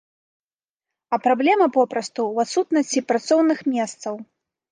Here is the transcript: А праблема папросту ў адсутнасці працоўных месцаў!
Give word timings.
А 1.17 1.19
праблема 1.25 1.67
папросту 1.75 2.21
ў 2.33 2.35
адсутнасці 2.49 3.05
працоўных 3.13 3.59
месцаў! 3.77 4.15